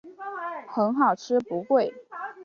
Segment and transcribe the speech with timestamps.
[0.67, 1.93] 很好吃不贵